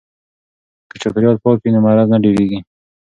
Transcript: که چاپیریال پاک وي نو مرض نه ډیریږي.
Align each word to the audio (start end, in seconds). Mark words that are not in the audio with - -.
که 0.89 0.95
چاپیریال 1.01 1.37
پاک 1.43 1.57
وي 1.59 1.69
نو 1.73 1.79
مرض 1.85 2.07
نه 2.13 2.17
ډیریږي. 2.23 2.59